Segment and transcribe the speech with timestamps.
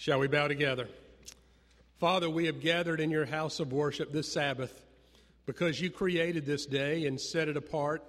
[0.00, 0.88] Shall we bow together?
[1.98, 4.72] Father, we have gathered in your house of worship this Sabbath
[5.44, 8.02] because you created this day and set it apart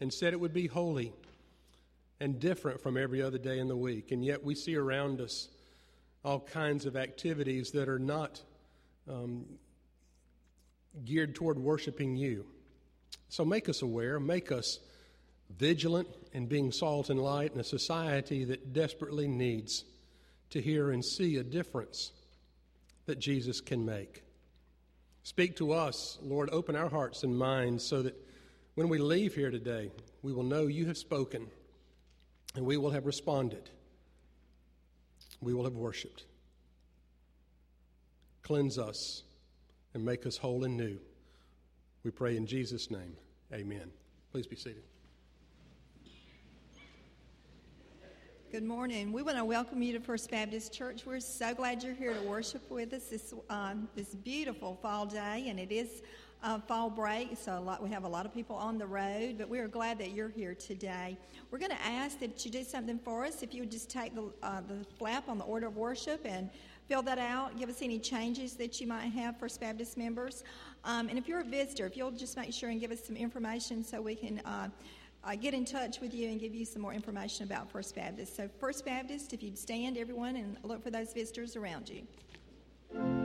[0.00, 1.12] and said it would be holy
[2.20, 4.12] and different from every other day in the week.
[4.12, 5.48] And yet we see around us
[6.24, 8.40] all kinds of activities that are not
[9.06, 9.44] um,
[11.04, 12.46] geared toward worshiping you.
[13.28, 14.78] So make us aware, make us
[15.50, 19.84] vigilant in being salt and light in a society that desperately needs
[20.54, 22.12] to hear and see a difference
[23.06, 24.22] that Jesus can make.
[25.24, 26.48] Speak to us, Lord.
[26.50, 28.14] Open our hearts and minds so that
[28.76, 29.90] when we leave here today,
[30.22, 31.48] we will know you have spoken
[32.54, 33.68] and we will have responded.
[35.40, 36.24] We will have worshiped.
[38.42, 39.24] Cleanse us
[39.92, 41.00] and make us whole and new.
[42.04, 43.16] We pray in Jesus' name.
[43.52, 43.90] Amen.
[44.30, 44.84] Please be seated.
[48.54, 49.10] Good morning.
[49.10, 51.04] We want to welcome you to First Baptist Church.
[51.04, 55.46] We're so glad you're here to worship with us this um, this beautiful fall day,
[55.48, 56.02] and it is
[56.40, 59.38] uh, fall break, so lot, we have a lot of people on the road.
[59.38, 61.18] But we are glad that you're here today.
[61.50, 63.42] We're going to ask that you do something for us.
[63.42, 66.48] If you would just take the uh, the flap on the order of worship and
[66.86, 67.58] fill that out.
[67.58, 70.44] Give us any changes that you might have First Baptist members.
[70.84, 73.16] Um, and if you're a visitor, if you'll just make sure and give us some
[73.16, 74.38] information so we can.
[74.44, 74.68] Uh,
[75.24, 78.36] uh, get in touch with you and give you some more information about First Baptist.
[78.36, 83.23] So, First Baptist, if you'd stand, everyone, and look for those visitors around you.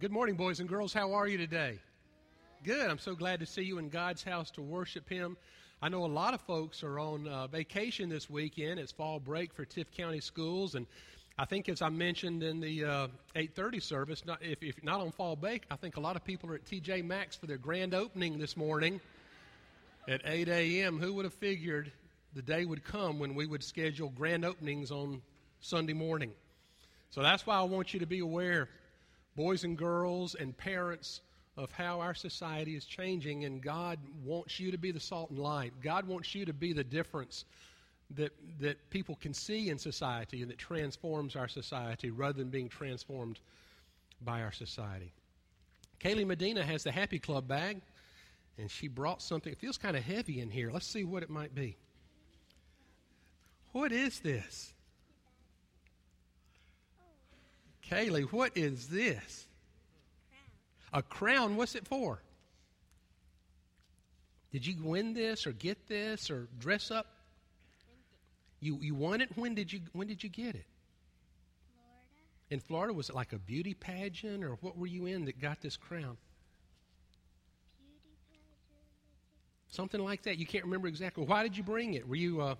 [0.00, 0.94] Good morning, boys and girls.
[0.94, 1.78] How are you today?
[2.64, 2.90] Good.
[2.90, 5.36] I'm so glad to see you in God's house to worship Him.
[5.82, 8.80] I know a lot of folks are on uh, vacation this weekend.
[8.80, 10.86] It's fall break for Tift County schools, and
[11.38, 15.12] I think, as I mentioned in the uh, 8:30 service, not, if, if not on
[15.12, 17.92] fall break, I think a lot of people are at TJ Maxx for their grand
[17.92, 19.02] opening this morning
[20.08, 20.98] at 8 a.m.
[20.98, 21.92] Who would have figured
[22.32, 25.20] the day would come when we would schedule grand openings on
[25.60, 26.32] Sunday morning?
[27.10, 28.70] So that's why I want you to be aware
[29.40, 31.22] boys and girls and parents
[31.56, 35.38] of how our society is changing, and God wants you to be the salt and
[35.38, 35.72] light.
[35.82, 37.46] God wants you to be the difference
[38.16, 42.68] that, that people can see in society and that transforms our society rather than being
[42.68, 43.38] transformed
[44.20, 45.10] by our society.
[46.00, 47.80] Kaylee Medina has the Happy Club bag,
[48.58, 49.50] and she brought something.
[49.50, 50.70] It feels kind of heavy in here.
[50.70, 51.78] Let's see what it might be.
[53.72, 54.74] What is this?
[57.90, 59.46] Kaylee, what is this?
[60.92, 61.56] A crown.
[61.56, 62.22] What's it for?
[64.52, 67.06] Did you win this or get this or dress up?
[68.60, 69.30] You you won it.
[69.36, 70.66] When did you when did you get it?
[72.50, 72.92] in Florida?
[72.92, 76.16] Was it like a beauty pageant, or what were you in that got this crown?
[79.68, 80.36] Something like that.
[80.36, 81.24] You can't remember exactly.
[81.24, 82.06] Why did you bring it?
[82.06, 82.56] Were you uh,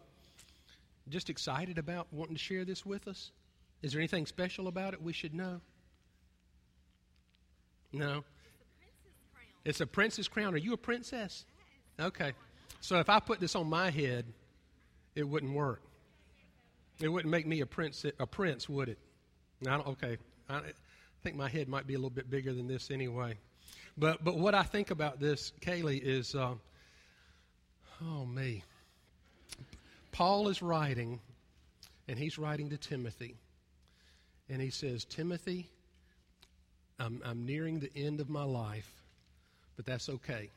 [1.09, 3.33] just excited about wanting to share this with us?
[3.83, 5.61] Is there anything special about it we should know?
[7.93, 8.25] No.
[9.65, 10.55] It's a princess crown.
[10.55, 11.45] Are you a princess?
[11.99, 12.33] Okay.
[12.81, 14.25] So if I put this on my head,
[15.15, 15.83] it wouldn't work.
[17.01, 18.99] It wouldn't make me a prince, a prince, would it?
[19.67, 20.19] I okay.
[20.49, 20.61] I
[21.23, 23.37] think my head might be a little bit bigger than this anyway.
[23.97, 26.55] But but what I think about this, Kaylee, is uh,
[28.03, 28.65] oh me.
[30.13, 31.21] Paul is writing,
[32.09, 33.37] and he's writing to Timothy,
[34.51, 35.71] and he says, Timothy,
[36.99, 38.91] I'm, I'm nearing the end of my life,
[39.77, 40.51] but that's okay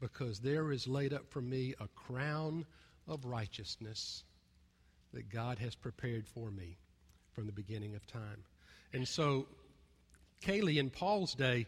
[0.00, 2.66] because there is laid up for me a crown
[3.08, 4.22] of righteousness
[5.14, 6.76] that God has prepared for me
[7.32, 8.44] from the beginning of time.
[8.92, 9.46] And so,
[10.42, 11.66] Kaylee, in Paul's day,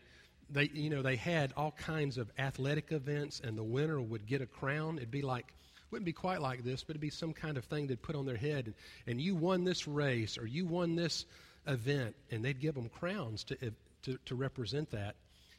[0.51, 4.43] they, you know, they had all kinds of athletic events, and the winner would get
[4.43, 4.99] a crown.
[4.99, 5.47] It'd be like,
[5.91, 8.27] wouldn't be quite like this, but it'd be some kind of thing they'd put on
[8.27, 8.67] their head.
[8.67, 8.75] And,
[9.07, 11.25] and you won this race, or you won this
[11.67, 13.57] event, and they'd give them crowns to,
[14.03, 15.17] to, to represent that.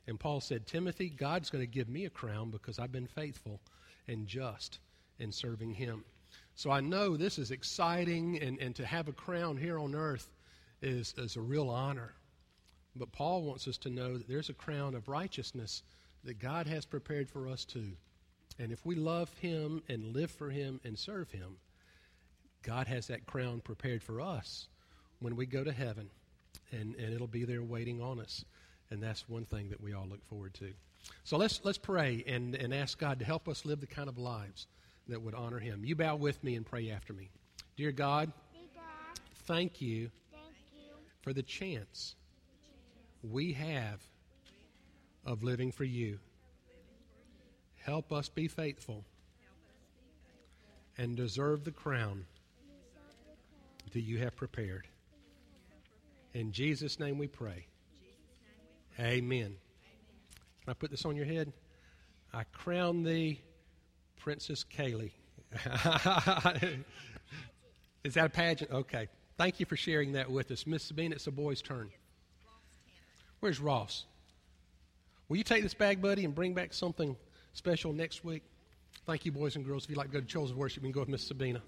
[0.07, 3.59] And Paul said, Timothy, God's going to give me a crown because I've been faithful
[4.07, 4.80] and just
[5.19, 6.06] in serving him.
[6.56, 10.27] So I know this is exciting, and, and to have a crown here on earth
[10.81, 12.13] is, is a real honor.
[12.95, 15.83] But Paul wants us to know that there's a crown of righteousness
[16.24, 17.92] that God has prepared for us too.
[18.59, 21.57] And if we love him and live for him and serve him,
[22.63, 24.68] God has that crown prepared for us
[25.19, 26.10] when we go to heaven,
[26.72, 28.46] and, and it'll be there waiting on us.
[28.90, 30.72] And that's one thing that we all look forward to.
[31.24, 34.18] So let's, let's pray and, and ask God to help us live the kind of
[34.18, 34.68] lives
[35.08, 35.84] that would honor Him.
[35.84, 37.30] You bow with me and pray after me.
[37.75, 38.31] Dear God,
[39.46, 40.10] thank you,
[41.22, 42.16] for the chance
[43.22, 44.00] we have
[45.25, 46.19] of living for you.
[47.75, 49.04] Help us be faithful
[50.98, 52.25] and deserve the crown
[53.94, 54.88] that you have prepared.
[56.38, 57.66] In Jesus' name we pray.
[59.00, 59.56] Amen.
[60.62, 61.51] Can I put this on your head?
[62.31, 63.42] I crown thee
[64.18, 65.13] Princess Kaylee.
[68.04, 68.69] Is that a pageant?
[68.69, 69.07] Okay.
[69.36, 70.68] Thank you for sharing that with us.
[70.68, 71.89] Miss Sabine, it's the boy's turn.
[73.40, 74.06] Where's Ross?
[75.30, 77.18] Will you take this bag, buddy, and bring back something
[77.54, 78.44] special next week?
[79.07, 79.86] Thank you, boys and girls.
[79.86, 81.63] If you'd like to go to children's worship, you can go with Miss Sabina.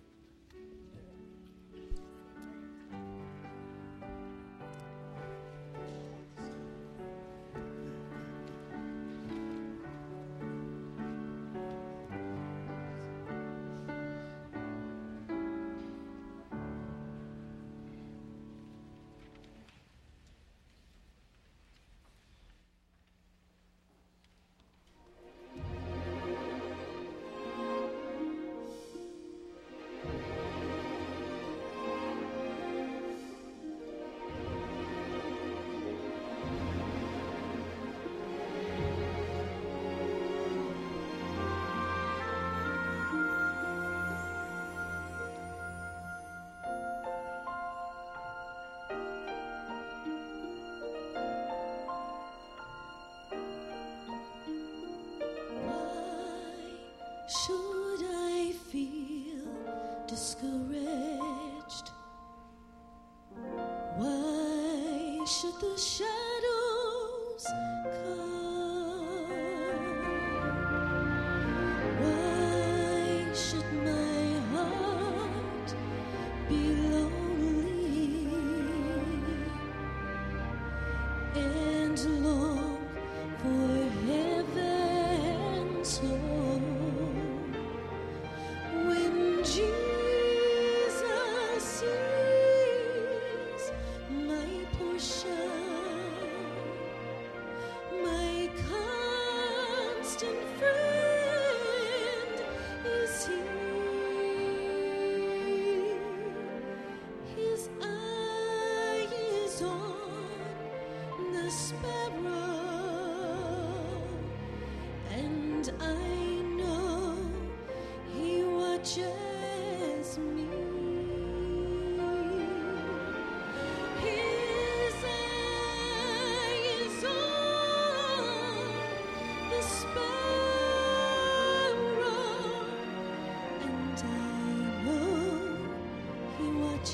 [65.59, 66.07] 多想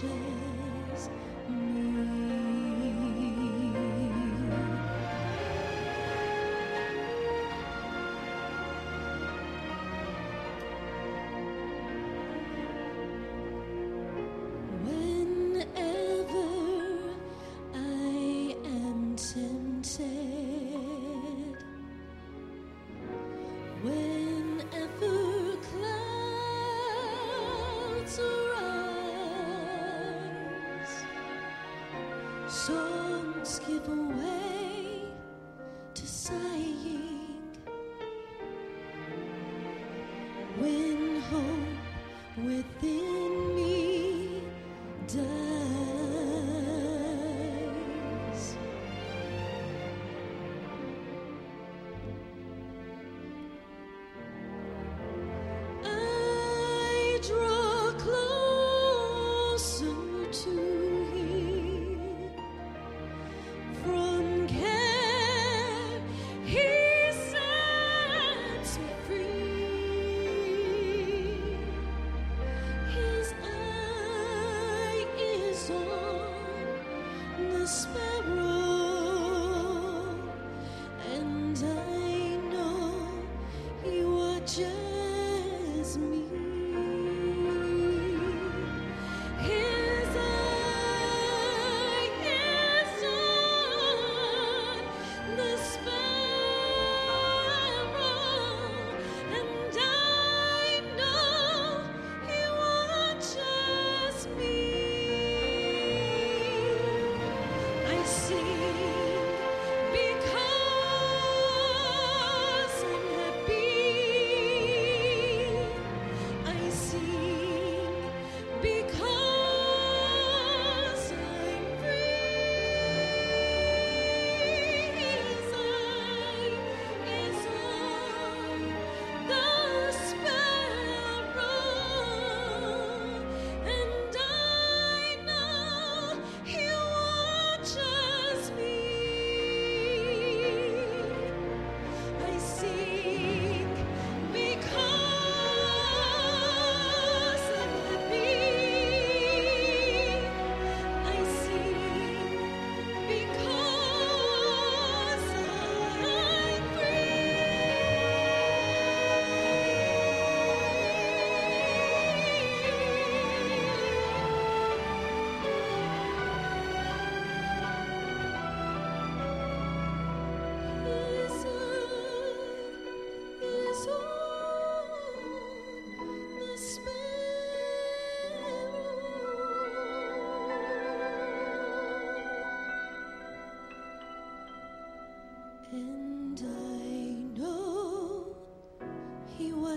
[0.03, 0.54] me.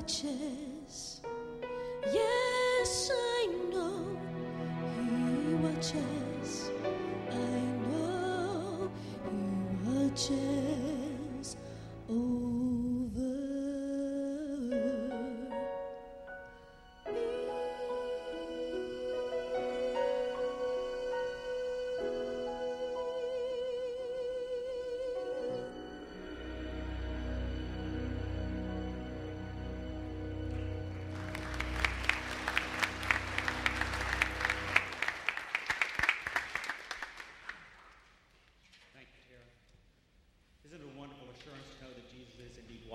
[0.08, 0.48] He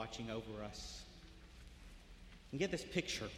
[0.03, 1.01] watching over us?
[2.51, 3.29] And get this picture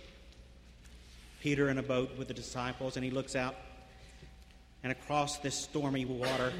[1.40, 3.56] Peter in a boat with the disciples, and he looks out,
[4.82, 6.52] and across this stormy water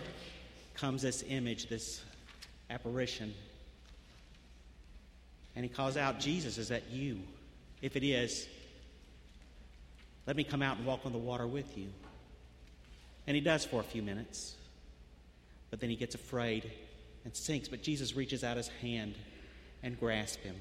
[0.76, 2.04] comes this image, this
[2.70, 3.34] apparition.
[5.56, 7.18] And he calls out, Jesus, is that you?
[7.82, 8.48] If it is,
[10.28, 11.88] let me come out and walk on the water with you.
[13.26, 14.54] And he does for a few minutes.
[15.72, 16.72] But then he gets afraid
[17.24, 17.68] and sinks.
[17.68, 19.16] But Jesus reaches out his hand
[19.86, 20.56] and grasp him.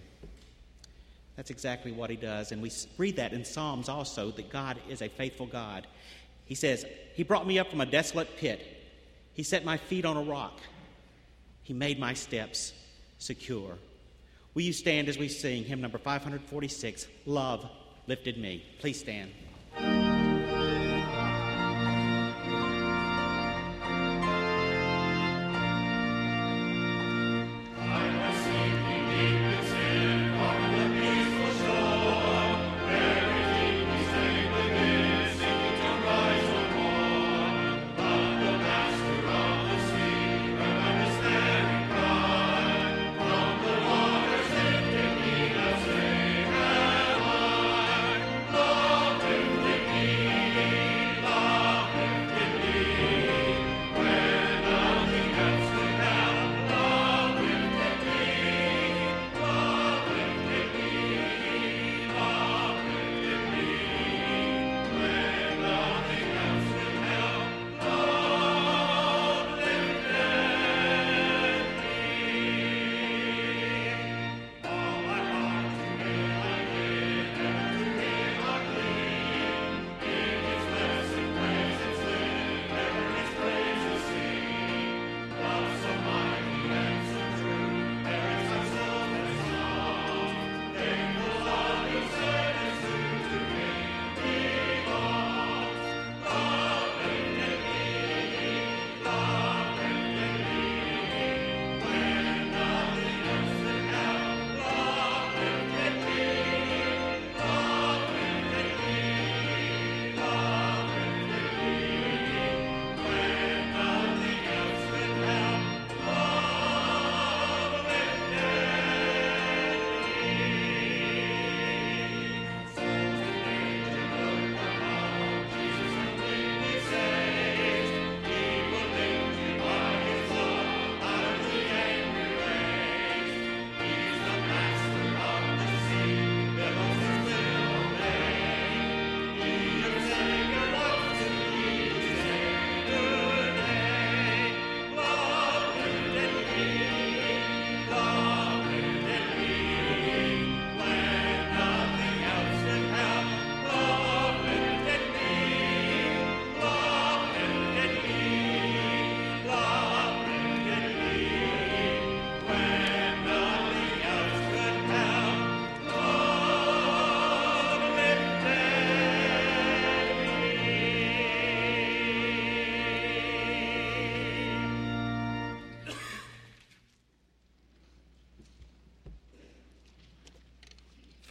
[1.35, 2.53] That's exactly what he does.
[2.53, 5.89] And we read that in Psalms also that God is a faithful God.
[6.45, 8.61] He says, He brought me up from a desolate pit.
[9.33, 10.61] He set my feet on a rock.
[11.63, 12.73] He made my steps
[13.19, 13.79] secure.
[14.53, 17.69] Will you stand as we sing hymn number 546, Love
[18.07, 18.65] Lifted Me?
[18.79, 19.33] Please stand.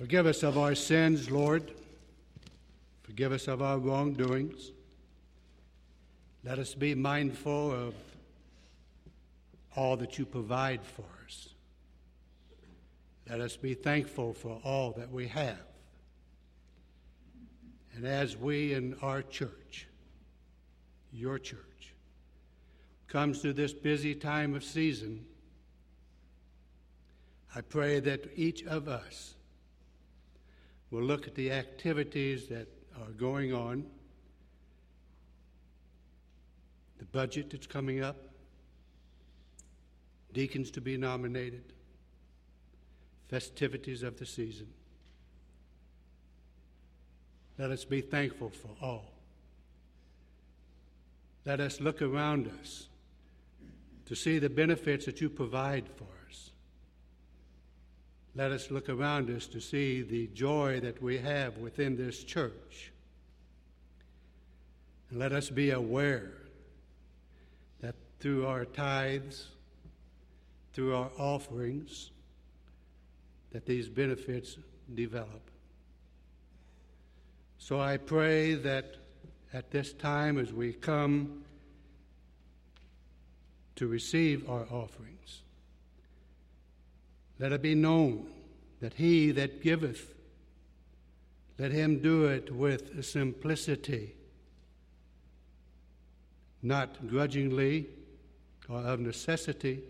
[0.03, 1.71] Forgive us of our sins, Lord.
[3.03, 4.73] Forgive us of our wrongdoings.
[6.43, 7.95] Let us be mindful of
[9.77, 11.53] all that you provide for us.
[13.29, 15.63] Let us be thankful for all that we have.
[17.95, 19.87] And as we in our church,
[21.13, 21.93] your church,
[23.07, 25.25] comes to this busy time of season,
[27.55, 29.35] I pray that each of us
[30.93, 32.67] will look at the activities that
[33.01, 33.83] are going on,
[36.99, 38.15] the budget that's coming up,
[40.33, 41.63] deacons to be nominated,
[43.27, 44.67] festivities of the season.
[47.57, 49.13] Let us be thankful for all.
[51.43, 52.87] Let us look around us
[54.05, 56.12] to see the benefits that you provide for.
[58.35, 62.91] Let us look around us to see the joy that we have within this church.
[65.09, 66.31] And let us be aware
[67.81, 69.49] that through our tithes,
[70.73, 72.09] through our offerings,
[73.51, 74.57] that these benefits
[74.95, 75.51] develop.
[77.59, 78.95] So I pray that
[79.53, 81.43] at this time, as we come
[83.75, 85.43] to receive our offerings,
[87.39, 88.27] let it be known
[88.79, 90.13] that he that giveth,
[91.57, 94.15] let him do it with simplicity,
[96.61, 97.87] not grudgingly
[98.69, 99.81] or of necessity,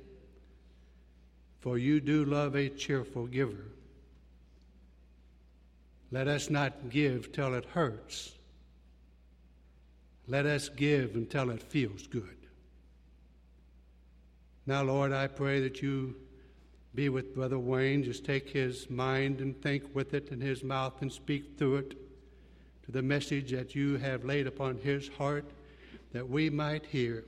[1.60, 3.66] for you do love a cheerful giver.
[6.12, 8.34] Let us not give till it hurts.
[10.28, 12.38] Let us give until it feels good.
[14.66, 16.16] Now, Lord, I pray that you
[16.96, 18.04] be with Brother Wayne.
[18.04, 21.98] Just take his mind and think with it in his mouth and speak through it
[22.86, 25.46] to the message that you have laid upon his heart
[26.12, 27.26] that we might hear,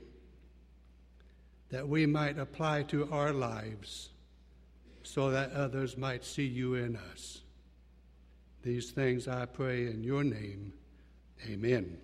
[1.70, 4.10] that we might apply to our lives,
[5.02, 7.42] so that others might see you in us.
[8.62, 10.72] These things I pray in your name.
[11.48, 11.98] Amen.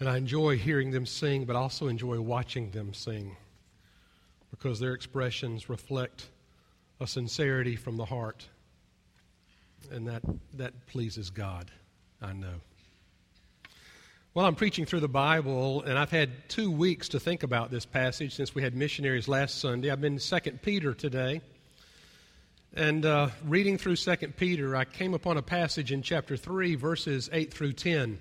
[0.00, 3.36] And I enjoy hearing them sing, but also enjoy watching them sing
[4.50, 6.28] because their expressions reflect
[7.00, 8.46] a sincerity from the heart.
[9.90, 10.22] And that,
[10.54, 11.70] that pleases God,
[12.22, 12.60] I know.
[14.32, 17.86] Well, I'm preaching through the Bible, and I've had two weeks to think about this
[17.86, 19.90] passage since we had missionaries last Sunday.
[19.90, 21.40] I've been 2 Peter today.
[22.74, 27.30] And uh, reading through 2 Peter, I came upon a passage in chapter 3, verses
[27.32, 28.18] 8 through 10,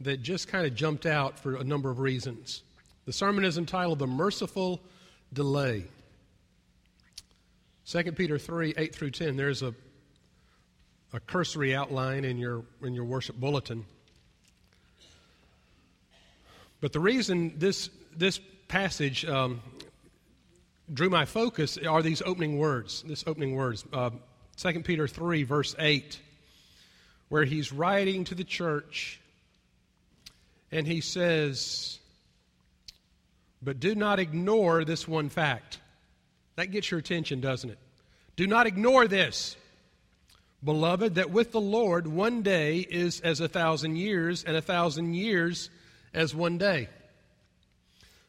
[0.00, 2.62] that just kind of jumped out for a number of reasons.
[3.06, 4.80] The sermon is entitled The Merciful
[5.32, 5.84] Delay.
[7.86, 9.36] 2 Peter 3, 8 through 10.
[9.36, 9.74] There's a,
[11.12, 13.84] a cursory outline in your, in your worship bulletin.
[16.80, 19.60] But the reason this, this passage um,
[20.92, 23.84] drew my focus are these opening words, this opening words.
[23.92, 24.10] Uh,
[24.56, 26.18] 2 Peter 3, verse 8,
[27.28, 29.20] where he's writing to the church
[30.74, 32.00] and he says,
[33.62, 35.78] But do not ignore this one fact.
[36.56, 37.78] That gets your attention, doesn't it?
[38.34, 39.56] Do not ignore this.
[40.64, 45.14] Beloved, that with the Lord one day is as a thousand years, and a thousand
[45.14, 45.70] years
[46.12, 46.88] as one day.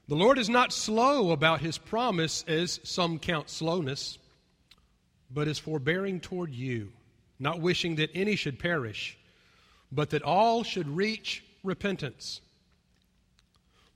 [0.07, 4.19] The Lord is not slow about his promise, as some count slowness,
[5.31, 6.91] but is forbearing toward you,
[7.39, 9.17] not wishing that any should perish,
[9.91, 12.41] but that all should reach repentance.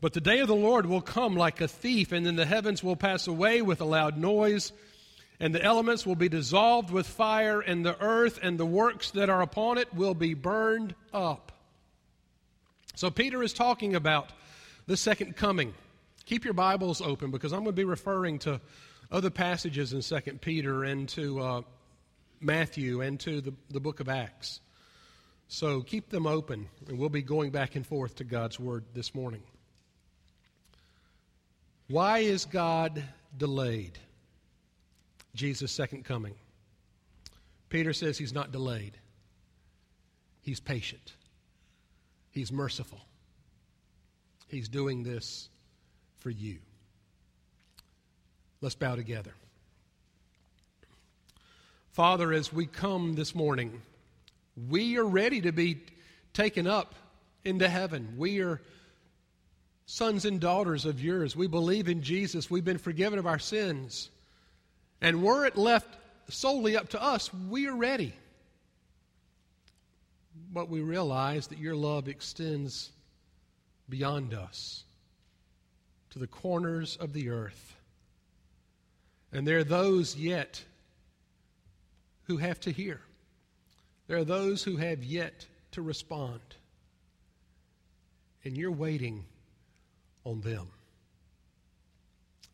[0.02, 2.84] But the day of the Lord will come like a thief, and then the heavens
[2.84, 4.72] will pass away with a loud noise,
[5.40, 9.30] and the elements will be dissolved with fire, and the earth and the works that
[9.30, 11.52] are upon it will be burned up.
[12.96, 14.30] So Peter is talking about
[14.88, 15.74] the second coming.
[16.26, 18.62] Keep your Bibles open because I'm going to be referring to
[19.12, 21.62] other passages in 2 Peter and to uh,
[22.40, 24.62] Matthew and to the, the book of Acts.
[25.52, 29.16] So keep them open, and we'll be going back and forth to God's Word this
[29.16, 29.42] morning.
[31.88, 33.04] Why is God
[33.36, 33.98] delayed?
[35.34, 36.36] Jesus' second coming.
[37.68, 38.94] Peter says he's not delayed,
[40.42, 41.14] he's patient.
[42.32, 43.02] He's merciful.
[44.48, 45.50] He's doing this
[46.18, 46.60] for you.
[48.62, 49.34] Let's bow together.
[51.92, 53.82] Father, as we come this morning,
[54.68, 55.82] we are ready to be
[56.34, 56.96] taken up
[57.44, 58.16] into heaven.
[58.18, 58.62] We are
[59.86, 61.36] sons and daughters of yours.
[61.36, 62.50] We believe in Jesus.
[62.50, 64.10] We've been forgiven of our sins.
[65.02, 65.88] And were it left
[66.30, 68.14] solely up to us, we are ready
[70.52, 72.92] but we realize that your love extends
[73.88, 74.84] beyond us
[76.12, 77.76] to the corners of the earth.
[79.32, 80.64] And there are those yet
[82.24, 83.02] who have to hear.
[84.10, 86.42] There are those who have yet to respond.
[88.44, 89.24] And you're waiting
[90.24, 90.68] on them.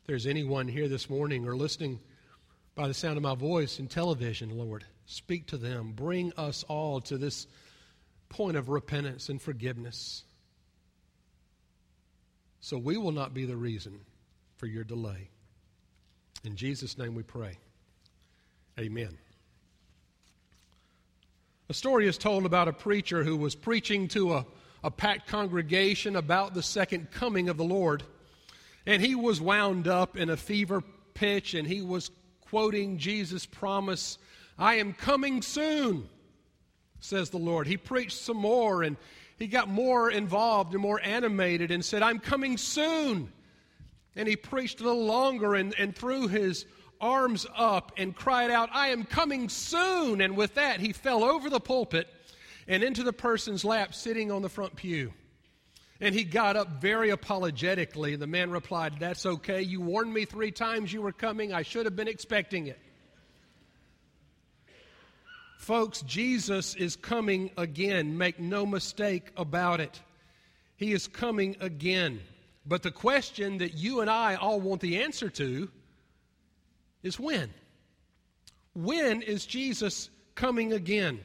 [0.02, 2.02] If there's anyone here this morning or listening
[2.76, 5.94] by the sound of my voice in television, Lord, speak to them.
[5.96, 7.48] Bring us all to this
[8.28, 10.26] point of repentance and forgiveness.
[12.60, 14.02] So we will not be the reason
[14.58, 15.30] for your delay.
[16.44, 17.58] In Jesus' name we pray.
[18.78, 19.18] Amen.
[21.70, 24.46] A story is told about a preacher who was preaching to a,
[24.84, 28.04] a packed congregation about the second coming of the Lord.
[28.86, 30.84] And he was wound up in a fever
[31.16, 34.18] pitch and he was quoting Jesus' promise
[34.58, 36.08] I am coming soon
[37.06, 37.68] says the Lord.
[37.68, 38.98] He preached some more and
[39.38, 43.32] he got more involved and more animated and said, I'm coming soon.
[44.16, 46.66] And he preached a little longer and, and threw his
[47.02, 50.22] arms up and cried out, I am coming soon.
[50.22, 52.08] And with that, he fell over the pulpit
[52.68, 55.14] and into the person's lap sitting on the front pew.
[56.02, 58.16] And he got up very apologetically.
[58.16, 59.62] The man replied, That's okay.
[59.62, 61.54] You warned me three times you were coming.
[61.54, 62.80] I should have been expecting it.
[65.58, 68.18] Folks, Jesus is coming again.
[68.18, 70.00] Make no mistake about it.
[70.76, 72.20] He is coming again.
[72.66, 75.70] But the question that you and I all want the answer to
[77.06, 77.54] is when?
[78.74, 81.20] When is Jesus coming again?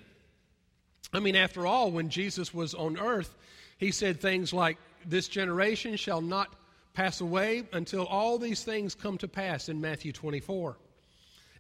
[1.13, 3.35] I mean, after all, when Jesus was on earth,
[3.79, 6.55] he said things like, This generation shall not
[6.93, 10.77] pass away until all these things come to pass in Matthew 24.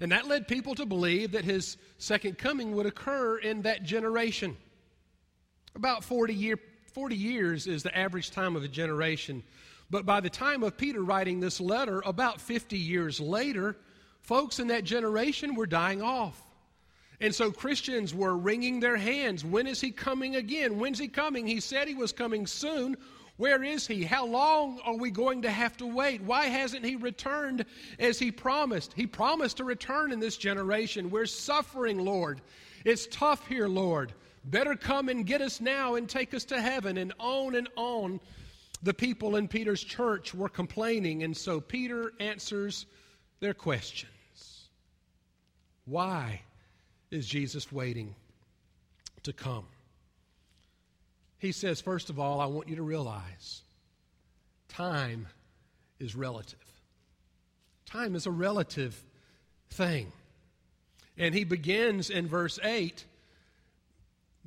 [0.00, 4.56] And that led people to believe that his second coming would occur in that generation.
[5.74, 6.58] About 40, year,
[6.92, 9.42] 40 years is the average time of a generation.
[9.88, 13.76] But by the time of Peter writing this letter, about 50 years later,
[14.22, 16.40] folks in that generation were dying off.
[17.20, 19.44] And so Christians were wringing their hands.
[19.44, 20.78] When is he coming again?
[20.78, 21.46] When's he coming?
[21.46, 22.96] He said he was coming soon.
[23.36, 24.04] Where is he?
[24.04, 26.22] How long are we going to have to wait?
[26.22, 27.64] Why hasn't he returned
[27.98, 28.92] as he promised?
[28.94, 31.10] He promised to return in this generation.
[31.10, 32.40] We're suffering, Lord.
[32.84, 34.12] It's tough here, Lord.
[34.44, 36.96] Better come and get us now and take us to heaven.
[36.96, 38.20] And on and on,
[38.82, 41.22] the people in Peter's church were complaining.
[41.22, 42.86] And so Peter answers
[43.40, 44.68] their questions.
[45.86, 46.42] Why
[47.10, 48.14] is Jesus waiting
[49.22, 49.66] to come?
[51.38, 53.62] He says, first of all, I want you to realize
[54.68, 55.26] time
[55.98, 56.58] is relative.
[57.86, 59.02] Time is a relative
[59.70, 60.12] thing.
[61.18, 63.04] And he begins in verse 8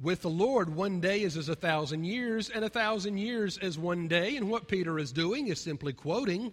[0.01, 3.77] with the Lord, one day is as a thousand years, and a thousand years as
[3.77, 4.37] one day.
[4.37, 6.51] And what Peter is doing is simply quoting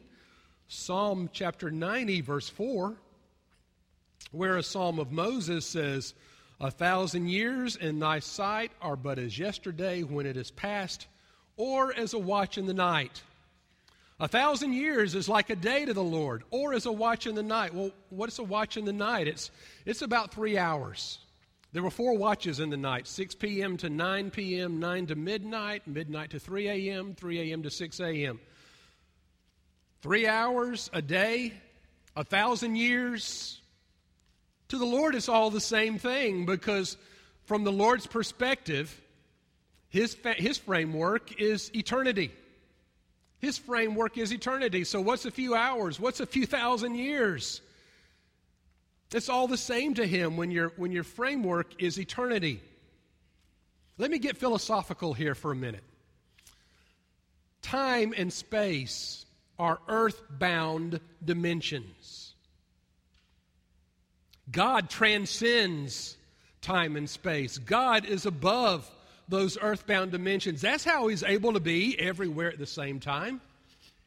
[0.72, 2.96] Psalm chapter 90, verse 4
[4.32, 6.14] where a psalm of Moses says,
[6.60, 11.06] A thousand years in thy sight are but as yesterday when it is past,
[11.56, 13.22] or as a watch in the night.
[14.20, 17.34] A thousand years is like a day to the Lord, or as a watch in
[17.34, 17.74] the night.
[17.74, 19.26] Well, what is a watch in the night?
[19.26, 19.50] It's,
[19.84, 21.18] it's about three hours.
[21.72, 23.76] There were four watches in the night 6 p.m.
[23.78, 27.62] to 9 p.m., 9 to midnight, midnight to 3 a.m., 3 a.m.
[27.62, 28.40] to 6 a.m.
[30.02, 31.52] Three hours a day,
[32.16, 33.60] a thousand years,
[34.68, 36.96] to the Lord, it's all the same thing because,
[37.44, 38.98] from the Lord's perspective,
[39.88, 42.30] his, his framework is eternity.
[43.40, 44.84] His framework is eternity.
[44.84, 45.98] So, what's a few hours?
[45.98, 47.60] What's a few thousand years?
[49.12, 52.60] It's all the same to him when, your when your framework is eternity.
[53.98, 55.82] Let me get philosophical here for a minute.
[57.60, 59.26] Time and space
[59.60, 62.32] are earthbound dimensions.
[64.50, 66.16] God transcends
[66.62, 67.58] time and space.
[67.58, 68.90] God is above
[69.28, 70.62] those earthbound dimensions.
[70.62, 73.42] That's how He's able to be everywhere at the same time.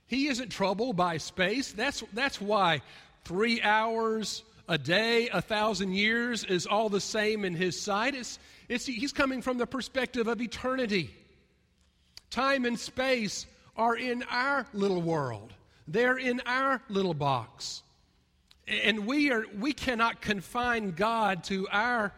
[0.08, 1.72] He isn't troubled by space.
[1.72, 2.82] That's, that's why
[3.24, 8.16] three hours a day, a thousand years is all the same in His sight.
[8.16, 11.14] It's, it's, he's coming from the perspective of eternity.
[12.32, 15.54] Time and space are in our little world,
[15.88, 17.84] they're in our little box.
[18.68, 22.14] And we, are, we cannot confine God to our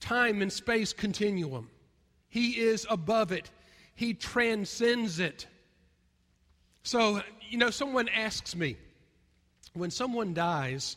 [0.00, 1.68] time and space continuum.
[2.28, 3.50] He is above it,
[3.94, 5.46] He transcends it.
[6.82, 8.76] So, you know, someone asks me,
[9.74, 10.96] when someone dies,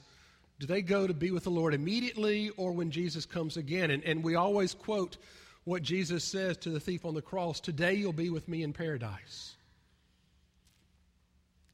[0.59, 3.91] do they go to be with the Lord immediately or when Jesus comes again?
[3.91, 5.17] And, and we always quote
[5.63, 8.71] what Jesus says to the thief on the cross Today you'll be with me in
[8.71, 9.55] paradise.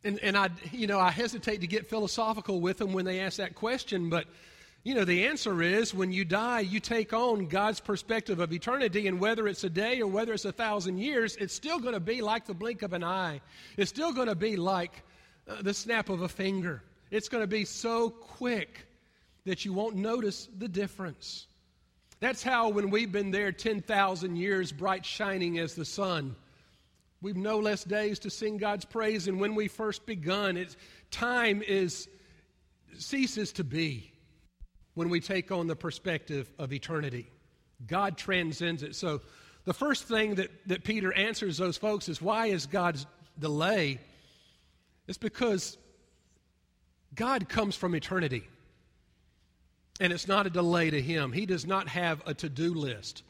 [0.03, 3.37] And, and I, you know, I hesitate to get philosophical with them when they ask
[3.37, 4.25] that question, but,
[4.83, 9.07] you know, the answer is when you die, you take on God's perspective of eternity,
[9.07, 11.99] and whether it's a day or whether it's a thousand years, it's still going to
[11.99, 13.41] be like the blink of an eye.
[13.75, 15.03] It's still going to be like
[15.47, 16.83] uh, the snap of a finger.
[17.09, 18.85] It's going to be so quick
[19.45, 21.47] that you won't notice the difference.
[22.19, 26.35] That's how, when we've been there 10,000 years, bright shining as the sun,
[27.21, 30.55] We've no less days to sing God's praise than when we first begun.
[30.55, 30.77] It's,
[31.09, 32.07] time is
[32.97, 34.11] ceases to be
[34.93, 37.27] when we take on the perspective of eternity.
[37.85, 38.95] God transcends it.
[38.95, 39.21] So
[39.65, 43.05] the first thing that, that Peter answers those folks is why is God's
[43.39, 43.99] delay?
[45.07, 45.77] It's because
[47.13, 48.47] God comes from eternity.
[49.99, 51.31] And it's not a delay to him.
[51.31, 53.23] He does not have a to do list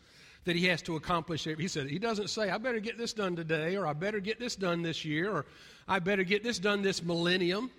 [0.47, 1.43] that he has to accomplish.
[1.43, 4.39] He said, he doesn't say, I better get this done today, or I better get
[4.39, 5.45] this done this year, or
[5.87, 7.69] I better get this done this millennium.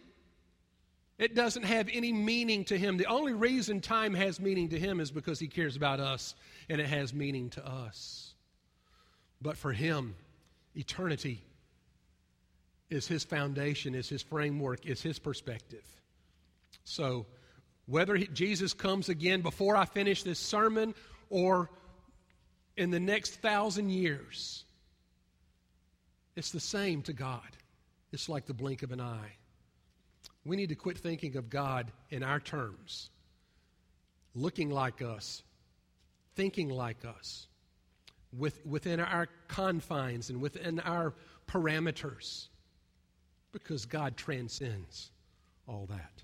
[1.19, 2.97] It doesn't have any meaning to him.
[2.97, 6.35] The only reason time has meaning to him is because he cares about us
[6.69, 8.35] and it has meaning to us.
[9.41, 10.15] But for him,
[10.77, 11.43] eternity
[12.91, 15.85] is his foundation, is his framework, is his perspective.
[16.85, 17.27] So,
[17.87, 20.95] whether he, Jesus comes again before I finish this sermon
[21.31, 21.71] or
[22.79, 24.65] in the next thousand years,
[26.37, 27.57] it's the same to God.
[28.13, 29.33] It's like the blink of an eye.
[30.45, 33.11] We need to quit thinking of God in our terms,
[34.35, 35.43] looking like us,
[36.37, 37.49] thinking like us,
[38.33, 41.15] with, within our confines and within our
[41.49, 42.47] parameters,
[43.51, 45.11] because God transcends
[45.67, 46.23] all that.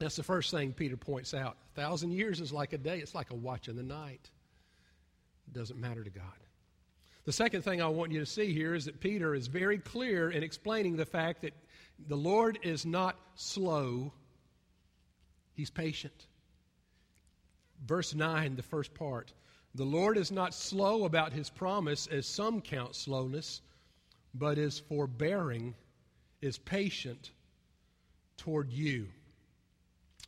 [0.00, 1.56] That's the first thing Peter points out.
[1.76, 4.31] A thousand years is like a day, it's like a watch in the night.
[5.50, 6.24] Doesn't matter to God.
[7.24, 10.30] The second thing I want you to see here is that Peter is very clear
[10.30, 11.54] in explaining the fact that
[12.08, 14.12] the Lord is not slow,
[15.54, 16.26] He's patient.
[17.84, 19.32] Verse 9, the first part.
[19.74, 23.62] The Lord is not slow about his promise, as some count slowness,
[24.34, 25.74] but is forbearing,
[26.40, 27.30] is patient
[28.36, 29.08] toward you.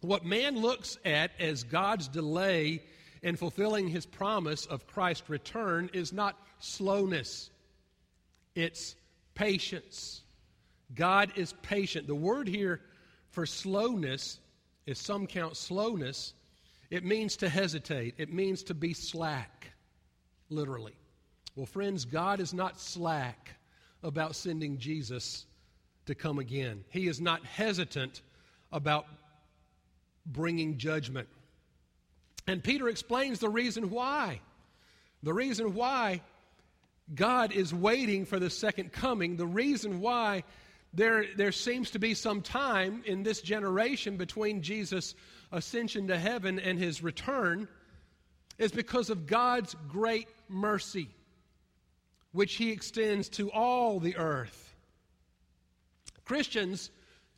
[0.01, 2.83] What man looks at as God's delay
[3.25, 7.51] in fulfilling his promise of Christ's return is not slowness,
[8.55, 8.95] it's
[9.35, 10.21] patience.
[10.95, 12.07] God is patient.
[12.07, 12.83] The word here
[13.31, 14.39] for slowness,
[14.87, 16.35] is some count slowness,
[16.91, 19.73] it means to hesitate, it means to be slack,
[20.51, 20.95] literally.
[21.57, 23.57] Well, friends, God is not slack
[24.03, 25.47] about sending Jesus
[26.05, 26.85] to come again.
[26.91, 28.21] He is not hesitant
[28.71, 29.07] about
[30.27, 31.29] bringing judgment.
[32.47, 34.41] And Peter explains the reason why.
[35.23, 36.21] The reason why
[37.15, 40.45] God is waiting for the second coming, the reason why
[40.93, 45.15] there, there seems to be some time in this generation between Jesus'
[45.51, 47.69] ascension to heaven and his return
[48.59, 51.09] is because of God's great mercy,
[52.33, 54.75] which he extends to all the earth.
[56.25, 56.91] Christians,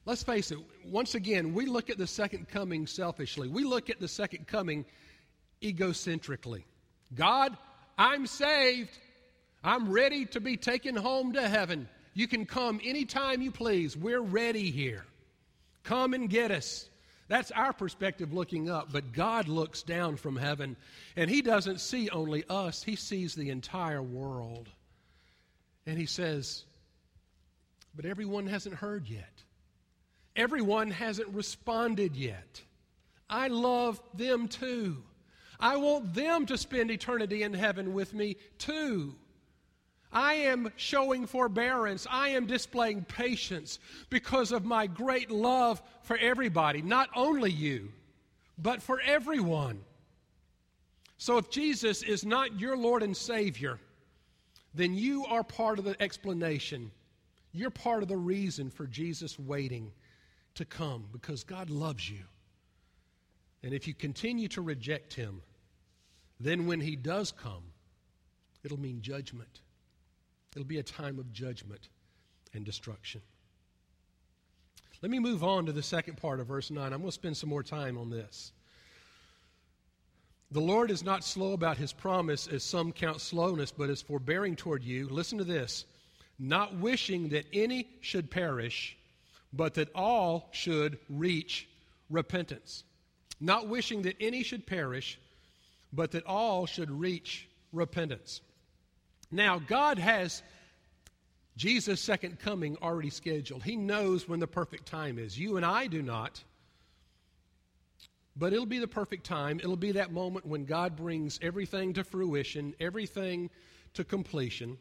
[0.07, 3.49] let's face it, once again, we look at the second coming selfishly.
[3.49, 4.87] We look at the second coming
[5.61, 6.63] egocentrically.
[7.15, 7.57] God,
[7.99, 8.97] I'm saved.
[9.63, 11.89] I'm ready to be taken home to heaven.
[12.15, 13.97] You can come anytime you please.
[13.97, 15.05] We're ready here.
[15.83, 16.89] Come and get us.
[17.29, 20.77] That's our perspective looking up, but God looks down from heaven,
[21.17, 24.69] and He doesn't see only us, He sees the entire world.
[25.87, 26.65] And He says,
[27.97, 29.43] But everyone hasn't heard yet.
[30.37, 32.63] Everyone hasn't responded yet.
[33.29, 35.03] I love them too.
[35.59, 39.15] I want them to spend eternity in heaven with me too.
[40.13, 42.07] I am showing forbearance.
[42.11, 43.79] I am displaying patience
[44.11, 47.91] because of my great love for everybody, not only you,
[48.59, 49.81] but for everyone.
[51.19, 53.79] So if Jesus is not your Lord and Savior,
[54.75, 56.91] then you are part of the explanation.
[57.53, 59.91] You're part of the reason for Jesus waiting
[60.57, 62.25] to come because God loves you.
[63.63, 65.43] And if you continue to reject Him,
[66.39, 67.65] then when He does come,
[68.65, 69.61] it'll mean judgment.
[70.55, 71.89] It'll be a time of judgment
[72.55, 73.21] and destruction.
[75.03, 76.83] Let me move on to the second part of verse 9.
[76.85, 78.53] I'm going to spend some more time on this.
[80.53, 84.57] The Lord is not slow about his promise, as some count slowness, but is forbearing
[84.57, 85.09] toward you.
[85.09, 85.85] Listen to this
[86.39, 88.97] not wishing that any should perish,
[89.57, 91.69] but that all should reach
[92.11, 92.85] repentance.
[93.41, 95.19] Not wishing that any should perish,
[95.93, 98.41] but that all should reach repentance.
[99.31, 100.43] Now, God has
[101.57, 103.63] Jesus' second coming already scheduled.
[103.63, 105.39] He knows when the perfect time is.
[105.39, 106.43] You and I do not.
[108.37, 109.59] But it'll be the perfect time.
[109.61, 113.49] It'll be that moment when God brings everything to fruition, everything
[113.95, 114.77] to completion.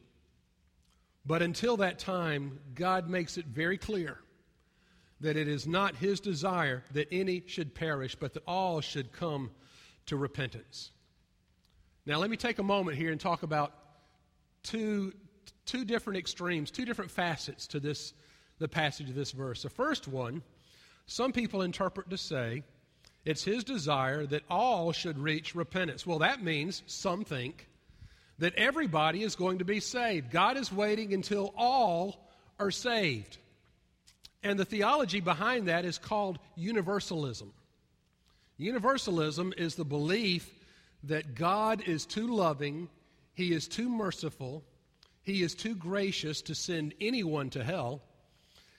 [1.26, 4.20] But until that time, God makes it very clear
[5.22, 9.52] that it is not His desire that any should perish, but that all should come
[10.08, 10.92] to repentance.
[12.06, 13.74] Now, let me take a moment here and talk about
[14.64, 15.14] two,
[15.66, 18.14] two different extremes, two different facets to this,
[18.60, 19.64] the passage of this verse.
[19.64, 20.44] The first one,
[21.08, 22.64] some people interpret to say,
[23.26, 26.06] it's his desire that all should reach repentance.
[26.06, 27.68] Well, that means some think
[28.38, 30.30] that everybody is going to be saved.
[30.30, 33.38] God is waiting until all are saved.
[34.46, 37.52] And the theology behind that is called universalism.
[38.58, 40.50] Universalism is the belief
[41.04, 42.88] that God is too loving
[43.36, 44.64] he is too merciful.
[45.22, 48.02] He is too gracious to send anyone to hell.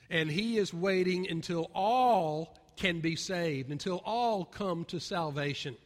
[0.09, 5.77] And He is waiting until all can be saved, until all come to salvation.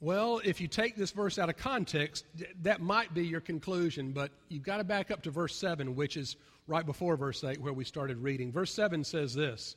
[0.00, 2.24] Well, if you take this verse out of context,
[2.62, 6.16] that might be your conclusion, but you've got to back up to verse 7, which
[6.16, 6.36] is
[6.66, 8.52] right before verse 8, where we started reading.
[8.52, 9.76] Verse 7 says this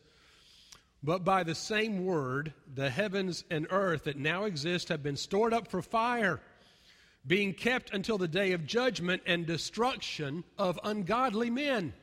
[1.04, 5.54] but by the same word, the heavens and earth that now exist have been stored
[5.54, 6.42] up for fire,
[7.26, 11.94] being kept until the day of judgment and destruction of ungodly men.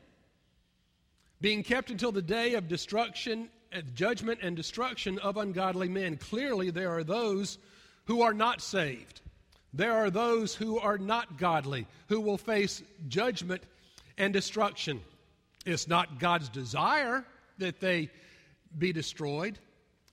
[1.41, 6.15] Being kept until the day of destruction, uh, judgment, and destruction of ungodly men.
[6.15, 7.57] Clearly, there are those
[8.05, 9.21] who are not saved.
[9.73, 13.61] There are those who are not godly, who will face judgment
[14.17, 15.01] and destruction.
[15.65, 17.25] It's not God's desire
[17.57, 18.09] that they
[18.77, 19.59] be destroyed.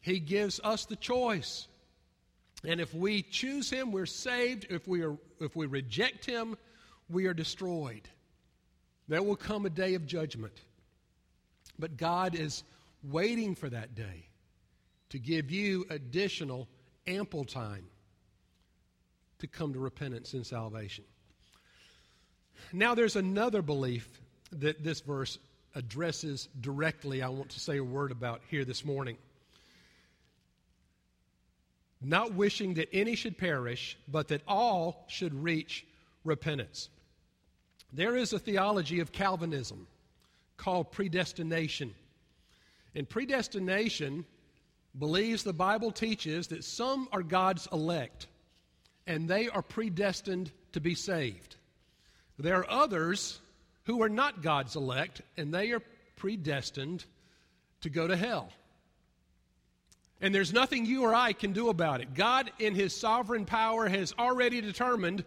[0.00, 1.68] He gives us the choice.
[2.64, 4.66] And if we choose him, we're saved.
[4.70, 6.56] If we, are, if we reject him,
[7.08, 8.08] we are destroyed.
[9.08, 10.60] There will come a day of judgment.
[11.78, 12.62] But God is
[13.02, 14.26] waiting for that day
[15.10, 16.68] to give you additional,
[17.06, 17.84] ample time
[19.38, 21.04] to come to repentance and salvation.
[22.72, 24.20] Now, there's another belief
[24.52, 25.38] that this verse
[25.74, 29.16] addresses directly, I want to say a word about here this morning.
[32.00, 35.86] Not wishing that any should perish, but that all should reach
[36.24, 36.88] repentance.
[37.92, 39.86] There is a theology of Calvinism
[40.56, 41.94] called predestination.
[42.94, 44.24] And predestination
[44.98, 48.26] believes the Bible teaches that some are God's elect
[49.06, 51.56] and they are predestined to be saved.
[52.38, 53.40] There are others
[53.84, 55.82] who are not God's elect and they are
[56.16, 57.04] predestined
[57.80, 58.50] to go to hell.
[60.20, 62.14] And there's nothing you or I can do about it.
[62.14, 65.24] God, in His sovereign power, has already determined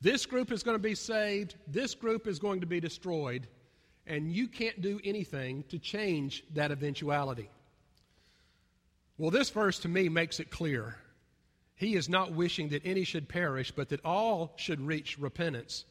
[0.00, 3.48] this group is going to be saved, this group is going to be destroyed,
[4.06, 7.50] and you can't do anything to change that eventuality.
[9.18, 10.96] Well, this verse to me makes it clear.
[11.76, 15.84] He is not wishing that any should perish, but that all should reach repentance.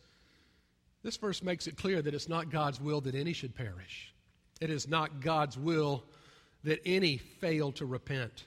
[1.04, 4.14] This verse makes it clear that it's not God's will that any should perish.
[4.62, 6.04] It is not God's will
[6.64, 8.46] that any fail to repent.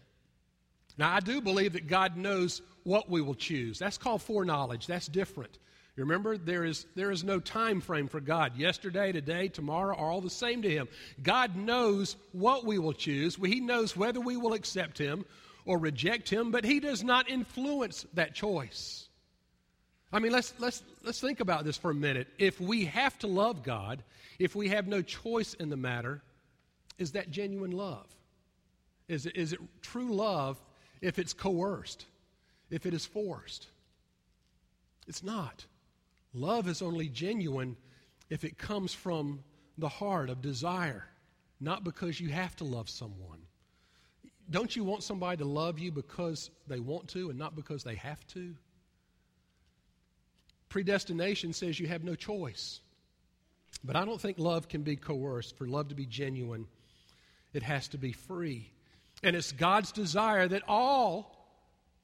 [0.97, 3.79] Now, I do believe that God knows what we will choose.
[3.79, 4.87] That's called foreknowledge.
[4.87, 5.59] That's different.
[5.99, 8.57] You remember, there is, there is no time frame for God.
[8.57, 10.87] Yesterday, today, tomorrow are all the same to Him.
[11.25, 13.35] God knows what we will choose.
[13.35, 15.25] He knows whether we will accept Him
[15.65, 19.09] or reject Him, but He does not influence that choice.
[20.13, 22.29] I mean, let's, let's, let's think about this for a minute.
[22.39, 24.05] If we have to love God,
[24.39, 26.23] if we have no choice in the matter,
[26.97, 28.07] is that genuine love?
[29.09, 30.61] Is it, is it true love
[31.01, 32.07] if it's coerced,
[32.71, 33.67] if it is forced?
[35.09, 35.67] It's not.
[36.35, 37.77] Love is only genuine
[38.31, 39.41] if it comes from
[39.79, 41.07] the heart of desire,
[41.61, 43.41] not because you have to love someone.
[44.51, 47.97] Don't you want somebody to love you because they want to and not because they
[47.97, 48.55] have to?
[50.69, 52.81] Predestination says you have no choice.
[53.85, 55.57] But I don't think love can be coerced.
[55.57, 56.67] For love to be genuine,
[57.53, 58.71] it has to be free.
[59.23, 61.38] And it's God's desire that all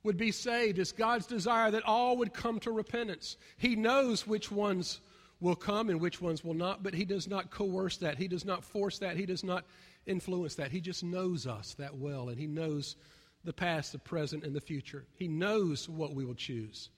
[0.05, 0.79] would be saved.
[0.79, 3.37] It's God's desire that all would come to repentance.
[3.57, 5.01] He knows which ones
[5.41, 8.19] will come and which ones will not, but He does not coerce that.
[8.19, 9.17] He does not force that.
[9.17, 9.65] He does not
[10.07, 10.71] influence that.
[10.71, 12.97] He just knows us that well, and He knows
[13.45, 15.07] the past, the present, and the future.
[15.17, 16.91] He knows what we will choose,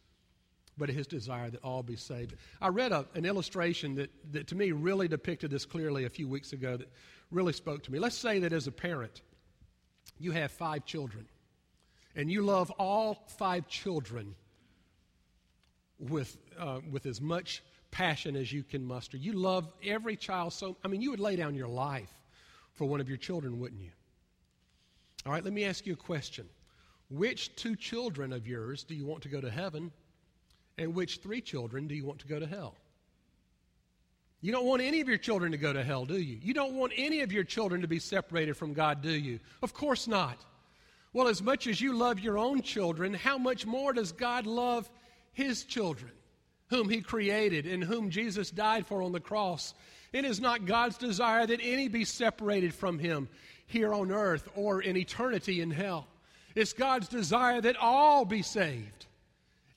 [0.76, 2.34] but His desire that all be saved.
[2.60, 6.28] I read a, an illustration that, that to me really depicted this clearly a few
[6.28, 6.90] weeks ago that
[7.30, 8.00] really spoke to me.
[8.00, 9.22] Let's say that as a parent,
[10.18, 11.26] you have five children
[12.16, 14.34] and you love all five children
[15.98, 19.16] with, uh, with as much passion as you can muster.
[19.16, 22.12] You love every child so, I mean, you would lay down your life
[22.72, 23.90] for one of your children, wouldn't you?
[25.24, 26.48] All right, let me ask you a question.
[27.10, 29.92] Which two children of yours do you want to go to heaven,
[30.78, 32.74] and which three children do you want to go to hell?
[34.40, 36.38] You don't want any of your children to go to hell, do you?
[36.42, 39.40] You don't want any of your children to be separated from God, do you?
[39.62, 40.38] Of course not.
[41.16, 44.86] Well, as much as you love your own children, how much more does God love
[45.32, 46.12] his children,
[46.68, 49.72] whom he created and whom Jesus died for on the cross?
[50.12, 53.30] It is not God's desire that any be separated from him
[53.66, 56.06] here on earth or in eternity in hell.
[56.54, 59.06] It's God's desire that all be saved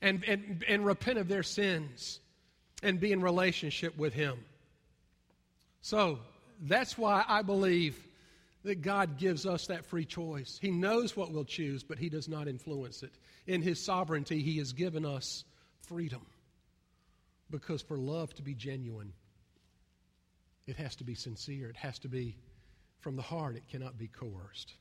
[0.02, 2.20] and, and, and repent of their sins
[2.84, 4.38] and be in relationship with him.
[5.84, 6.20] So
[6.64, 7.98] that's why I believe
[8.64, 10.58] that God gives us that free choice.
[10.62, 13.14] He knows what we'll choose, but He does not influence it.
[13.48, 15.46] In His sovereignty, He has given us
[15.88, 16.26] freedom.
[17.50, 19.14] Because for love to be genuine,
[20.68, 22.38] it has to be sincere, it has to be
[23.00, 24.74] from the heart, it cannot be coerced.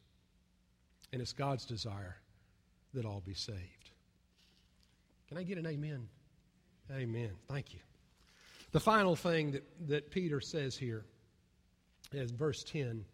[1.12, 2.16] And it's God's desire
[2.94, 3.90] that all be saved.
[5.28, 6.08] Can I get an amen?
[6.90, 7.30] Amen.
[7.48, 7.80] Thank you.
[8.72, 11.04] The final thing that, that Peter says here
[12.12, 13.04] is verse 10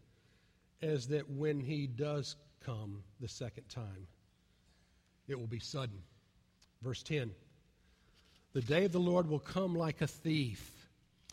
[0.81, 4.07] is that when he does come the second time,
[5.29, 6.03] it will be sudden.
[6.83, 7.31] Verse 10
[8.53, 10.89] The day of the Lord will come like a thief,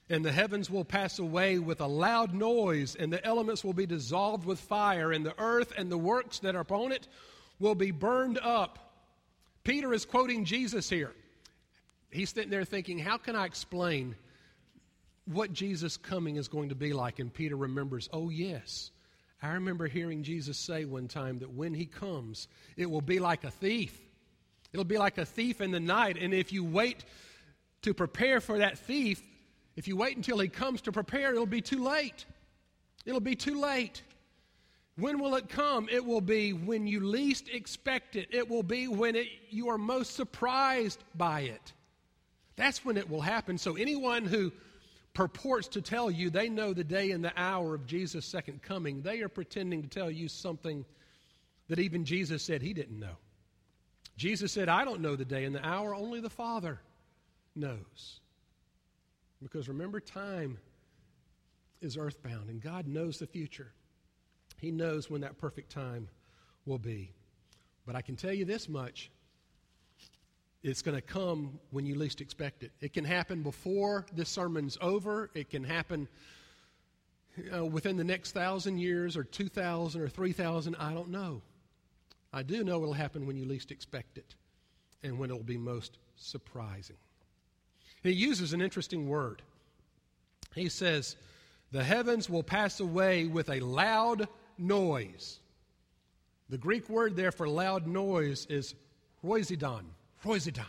[0.10, 3.86] and the heavens will pass away with a loud noise, and the elements will be
[3.86, 7.08] dissolved with fire, and the earth and the works that are upon it
[7.60, 8.80] will be burned up.
[9.64, 11.14] Peter is quoting Jesus here.
[12.10, 14.16] He's sitting there thinking, How can I explain
[15.26, 17.20] what Jesus' coming is going to be like?
[17.20, 18.92] And Peter remembers, Oh, yes.
[19.42, 23.44] I remember hearing Jesus say one time that when he comes, it will be like
[23.44, 24.00] a thief.
[24.72, 26.18] It'll be like a thief in the night.
[26.20, 27.04] And if you wait
[27.82, 29.22] to prepare for that thief,
[29.76, 32.26] if you wait until he comes to prepare, it'll be too late.
[33.06, 34.04] It'll be too late.
[34.98, 35.90] When will it come?
[35.90, 38.28] It will be when you least expect it.
[38.32, 41.74] It will be when it, you are most surprised by it.
[42.58, 43.58] That's when it will happen.
[43.58, 44.52] So, anyone who
[45.14, 49.02] purports to tell you they know the day and the hour of Jesus' second coming,
[49.02, 50.86] they are pretending to tell you something
[51.68, 53.18] that even Jesus said he didn't know.
[54.18, 56.80] Jesus said, I don't know the day and the hour, only the Father
[57.56, 58.20] knows.
[59.42, 60.58] Because remember, time
[61.82, 63.72] is earthbound, and God knows the future.
[64.60, 66.08] He knows when that perfect time
[66.66, 67.12] will be.
[67.86, 69.10] But I can tell you this much
[70.64, 72.72] it's going to come when you least expect it.
[72.82, 76.08] It can happen before this sermon's over, it can happen
[77.56, 80.76] uh, within the next thousand years, or 2,000 or 3,000.
[80.76, 81.42] I don't know.
[82.34, 84.36] I do know it'll happen when you least expect it
[85.04, 86.98] and when it'll be most surprising.
[88.04, 89.42] He uses an interesting word.
[90.56, 91.16] He says,
[91.72, 95.40] The heavens will pass away with a loud noise.
[96.50, 98.76] The Greek word there for loud noise is
[99.24, 99.86] roizidon.
[100.24, 100.66] Roizidon.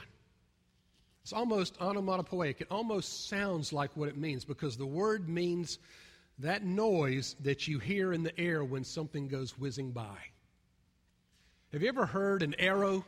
[1.22, 2.60] It's almost onomatopoeic.
[2.60, 5.78] It almost sounds like what it means because the word means
[6.38, 10.16] that noise that you hear in the air when something goes whizzing by.
[11.72, 13.04] Have you ever heard an arrow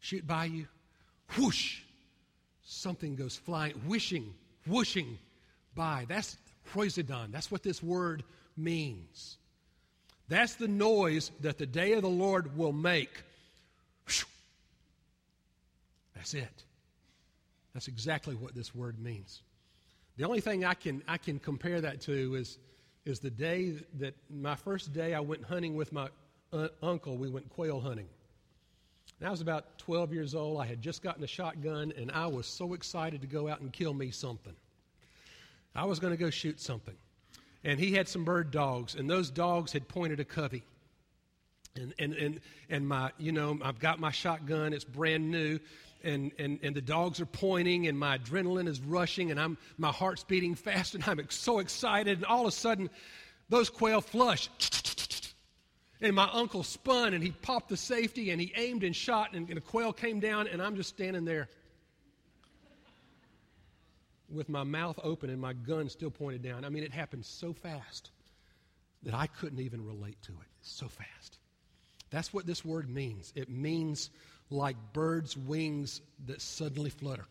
[0.00, 0.66] shoot by you?
[1.36, 1.80] Whoosh!
[2.64, 4.34] Something goes flying, wishing,
[4.66, 5.18] whooshing
[5.74, 6.06] by.
[6.08, 6.36] That's
[6.72, 7.32] Proisidon.
[7.32, 8.22] That's what this word
[8.56, 9.38] means.
[10.28, 13.22] That's the noise that the day of the Lord will make.
[16.18, 16.64] That's it.
[17.72, 19.40] That's exactly what this word means.
[20.18, 22.58] The only thing I can, I can compare that to is,
[23.06, 26.08] is the day that my first day I went hunting with my
[26.82, 27.16] uncle.
[27.16, 28.08] We went quail hunting.
[29.20, 30.60] And I was about 12 years old.
[30.60, 33.72] I had just gotten a shotgun, and I was so excited to go out and
[33.72, 34.54] kill me something.
[35.74, 36.96] I was going to go shoot something
[37.64, 40.62] and he had some bird dogs, and those dogs had pointed a covey.
[41.76, 42.40] And, and, and,
[42.70, 45.58] and my, you know, I've got my shotgun, it's brand new,
[46.04, 49.90] and, and, and the dogs are pointing, and my adrenaline is rushing, and I'm, my
[49.90, 52.90] heart's beating fast, and I'm so excited, and all of a sudden,
[53.48, 54.48] those quail flush.
[56.00, 59.48] And my uncle spun, and he popped the safety, and he aimed and shot, and,
[59.48, 61.48] and a quail came down, and I'm just standing there
[64.30, 66.64] with my mouth open and my gun still pointed down.
[66.64, 68.10] I mean, it happened so fast
[69.02, 70.48] that I couldn't even relate to it.
[70.60, 71.38] So fast.
[72.10, 73.32] That's what this word means.
[73.36, 74.10] It means
[74.50, 77.24] like birds' wings that suddenly flutter.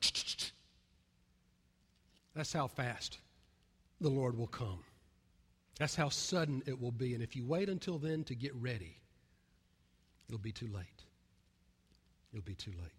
[2.36, 3.18] That's how fast
[4.00, 4.84] the Lord will come.
[5.80, 7.14] That's how sudden it will be.
[7.14, 8.96] And if you wait until then to get ready,
[10.28, 11.04] it'll be too late.
[12.34, 12.92] It'll be too late.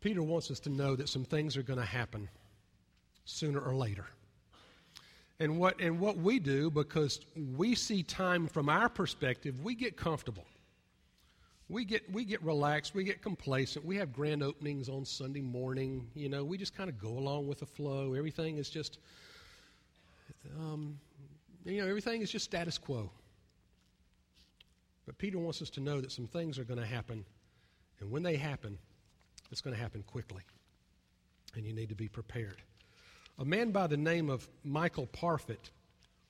[0.00, 2.28] Peter wants us to know that some things are going to happen
[3.24, 4.06] sooner or later.
[5.38, 7.20] And what, and what we do, because
[7.56, 10.46] we see time from our perspective, we get comfortable.
[11.68, 12.94] We get, we get relaxed.
[12.94, 13.84] We get complacent.
[13.84, 16.08] We have grand openings on Sunday morning.
[16.14, 18.14] You know, we just kind of go along with the flow.
[18.14, 18.98] Everything is just,
[20.58, 20.98] um,
[21.64, 23.10] you know, everything is just status quo.
[25.06, 27.24] But Peter wants us to know that some things are going to happen.
[28.00, 28.78] And when they happen,
[29.50, 30.42] it's going to happen quickly,
[31.54, 32.62] and you need to be prepared.
[33.38, 35.70] A man by the name of Michael Parfit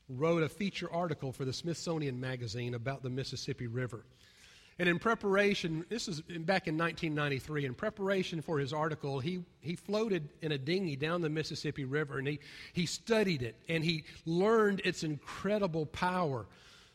[0.09, 4.05] wrote a feature article for the Smithsonian Magazine about the Mississippi River.
[4.79, 9.75] And in preparation, this is back in 1993, in preparation for his article, he, he
[9.75, 12.41] floated in a dinghy down the Mississippi River and he,
[12.75, 16.47] he studied it and he learned its incredible power.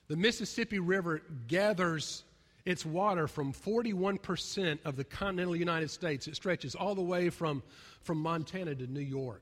[0.10, 2.24] The Mississippi River gathers
[2.66, 6.28] its water from 41% of the continental United States.
[6.28, 7.64] It stretches all the way from,
[8.04, 9.42] from Montana to New York.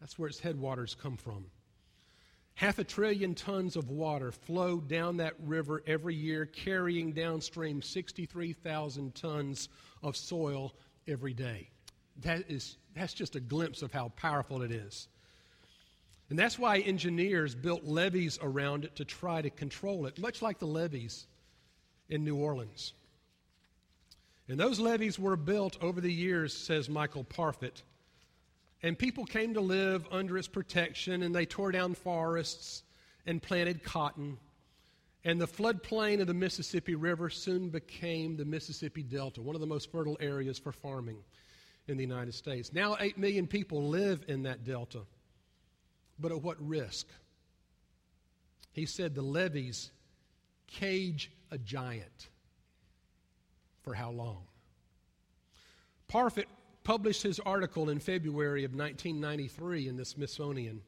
[0.00, 1.46] That's where its headwaters come from.
[2.58, 9.14] Half a trillion tons of water flow down that river every year, carrying downstream 63,000
[9.14, 9.68] tons
[10.02, 10.74] of soil
[11.06, 11.70] every day.
[12.22, 15.06] That is, that's just a glimpse of how powerful it is.
[16.30, 20.58] And that's why engineers built levees around it to try to control it, much like
[20.58, 21.28] the levees
[22.08, 22.92] in New Orleans.
[24.48, 27.82] And those levees were built over the years, says Michael Parfit.
[28.82, 32.84] And people came to live under its protection, and they tore down forests
[33.26, 34.38] and planted cotton.
[35.24, 39.66] And the floodplain of the Mississippi River soon became the Mississippi Delta, one of the
[39.66, 41.18] most fertile areas for farming
[41.88, 42.72] in the United States.
[42.72, 45.00] Now, 8 million people live in that delta.
[46.18, 47.08] But at what risk?
[48.72, 49.90] He said the levees
[50.66, 52.28] cage a giant.
[53.82, 54.44] For how long?
[56.08, 56.44] Parfit
[56.88, 60.80] published his article in February of 1993 in the Smithsonian.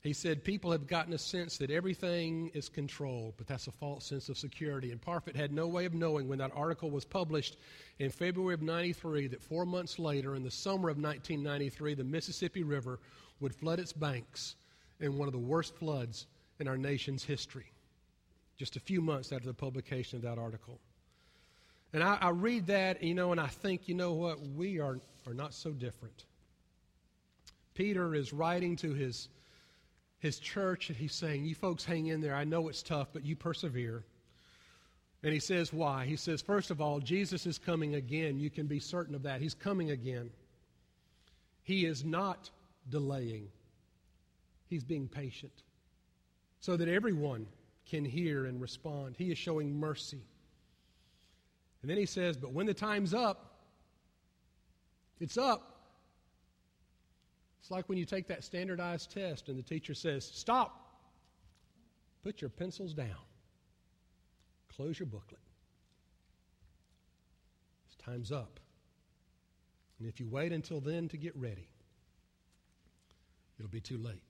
[0.00, 4.06] He said, People have gotten a sense that everything is controlled, but that's a false
[4.06, 4.92] sense of security.
[4.92, 7.56] And Parfit had no way of knowing when that article was published
[7.98, 12.62] in February of 93 that four months later, in the summer of 1993, the Mississippi
[12.62, 13.00] River
[13.40, 14.54] would flood its banks
[15.00, 16.28] in one of the worst floods
[16.60, 17.72] in our nation's history,
[18.56, 20.78] just a few months after the publication of that article.
[21.92, 24.40] And I, I read that, you know, and I think, you know what?
[24.40, 26.24] We are, are not so different.
[27.74, 29.28] Peter is writing to his
[30.18, 32.34] his church, and he's saying, You folks hang in there.
[32.34, 34.04] I know it's tough, but you persevere.
[35.22, 36.04] And he says, Why?
[36.04, 38.38] He says, First of all, Jesus is coming again.
[38.38, 39.40] You can be certain of that.
[39.40, 40.30] He's coming again.
[41.62, 42.50] He is not
[42.88, 43.48] delaying,
[44.66, 45.52] he's being patient
[46.60, 47.46] so that everyone
[47.88, 49.14] can hear and respond.
[49.16, 50.22] He is showing mercy.
[51.82, 53.54] And then he says, But when the time's up,
[55.20, 55.74] it's up.
[57.60, 60.90] It's like when you take that standardized test and the teacher says, Stop,
[62.22, 63.26] put your pencils down,
[64.74, 65.40] close your booklet.
[67.86, 68.60] It's time's up.
[69.98, 71.68] And if you wait until then to get ready,
[73.58, 74.22] it'll be too late.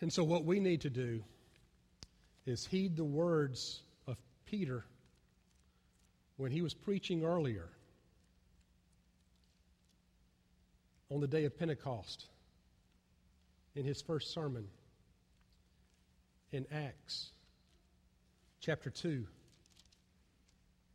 [0.00, 1.22] And so, what we need to do
[2.46, 3.82] is heed the words
[4.46, 4.84] Peter
[6.36, 7.68] when he was preaching earlier
[11.10, 12.26] on the day of Pentecost
[13.74, 14.66] in his first sermon
[16.52, 17.30] in Acts
[18.60, 19.26] chapter 2,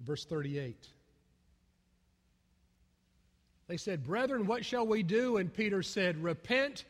[0.01, 0.87] verse 38.
[3.67, 5.37] They said, Brethren, what shall we do?
[5.37, 6.85] And Peter said, Repent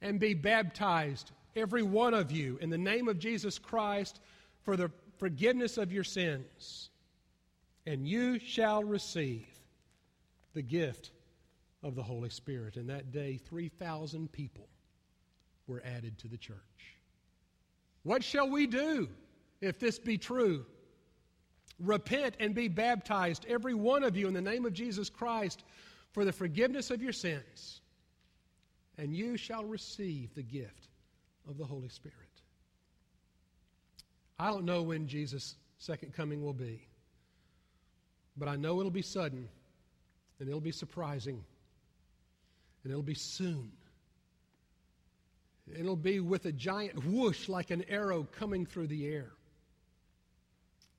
[0.00, 4.18] and be baptized, every one of you, in the name of Jesus Christ
[4.62, 4.90] for the
[5.22, 6.90] forgiveness of your sins,
[7.86, 9.46] and you shall receive
[10.52, 11.12] the gift
[11.84, 12.76] of the Holy Spirit.
[12.76, 14.66] And that day, 3,000 people
[15.68, 16.56] were added to the church.
[18.02, 19.08] What shall we do
[19.60, 20.66] if this be true?
[21.78, 25.62] Repent and be baptized, every one of you, in the name of Jesus Christ,
[26.10, 27.80] for the forgiveness of your sins,
[28.98, 30.88] and you shall receive the gift
[31.48, 32.31] of the Holy Spirit.
[34.42, 36.84] I don't know when Jesus' second coming will be,
[38.36, 39.48] but I know it'll be sudden
[40.40, 41.44] and it'll be surprising
[42.82, 43.70] and it'll be soon.
[45.72, 49.30] It'll be with a giant whoosh like an arrow coming through the air.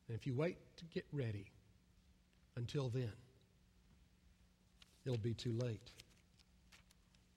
[0.07, 1.51] And if you wait to get ready
[2.55, 3.11] until then,
[5.05, 5.91] it'll be too late.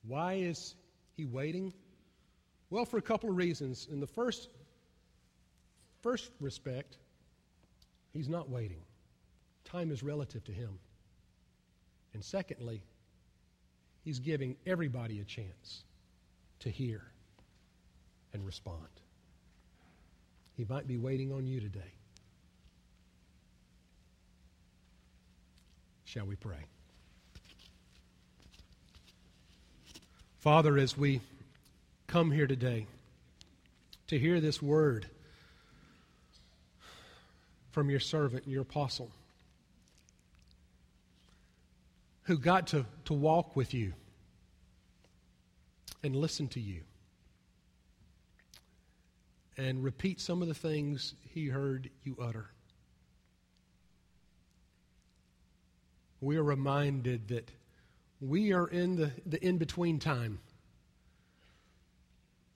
[0.06, 0.76] Why is
[1.16, 1.72] he waiting?
[2.70, 3.88] Well, for a couple of reasons.
[3.90, 4.50] In the first,
[6.02, 6.96] first respect,
[8.12, 8.82] he's not waiting.
[9.64, 10.78] Time is relative to him.
[12.14, 12.82] And secondly,
[14.06, 15.82] He's giving everybody a chance
[16.60, 17.02] to hear
[18.32, 18.86] and respond.
[20.56, 21.92] He might be waiting on you today.
[26.04, 26.66] Shall we pray?
[30.38, 31.20] Father, as we
[32.06, 32.86] come here today
[34.06, 35.08] to hear this word
[37.76, 39.10] from your servant, your apostle,
[42.22, 43.92] who got to, to walk with you
[46.02, 46.80] and listen to you
[49.58, 52.46] and repeat some of the things he heard you utter.
[56.22, 57.50] We are reminded that
[58.22, 60.38] we are in the, the in between time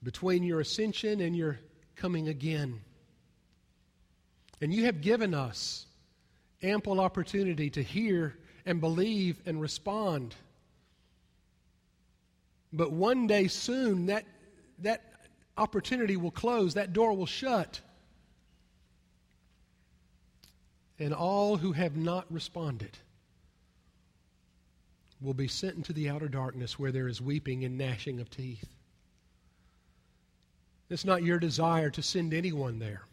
[0.01, 1.59] between your ascension and your
[1.95, 2.81] coming again.
[4.61, 5.87] And you have given us
[6.61, 10.35] ample opportunity to hear and believe and respond.
[12.71, 14.25] But one day soon, that,
[14.79, 15.03] that
[15.57, 17.81] opportunity will close, that door will shut.
[20.99, 22.95] And all who have not responded
[25.19, 28.67] will be sent into the outer darkness where there is weeping and gnashing of teeth.
[30.89, 33.03] It's not your desire to send anyone there.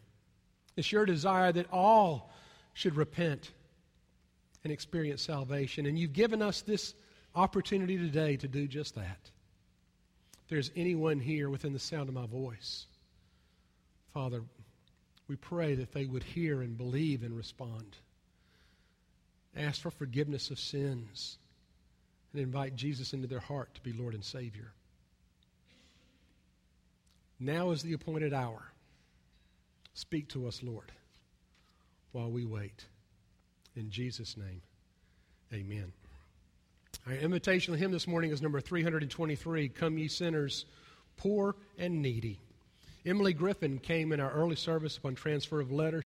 [0.78, 2.30] It's your desire that all
[2.72, 3.50] should repent
[4.62, 5.86] and experience salvation.
[5.86, 6.94] And you've given us this
[7.34, 9.18] opportunity today to do just that.
[10.44, 12.86] If there's anyone here within the sound of my voice,
[14.14, 14.44] Father,
[15.26, 17.96] we pray that they would hear and believe and respond.
[19.56, 21.38] Ask for forgiveness of sins
[22.32, 24.70] and invite Jesus into their heart to be Lord and Savior.
[27.40, 28.62] Now is the appointed hour.
[29.98, 30.92] Speak to us, Lord,
[32.12, 32.84] while we wait.
[33.74, 34.62] In Jesus' name,
[35.52, 35.92] amen.
[37.04, 40.66] Our invitational hymn this morning is number 323 Come Ye Sinners,
[41.16, 42.38] Poor and Needy.
[43.04, 46.04] Emily Griffin came in our early service upon transfer of letter.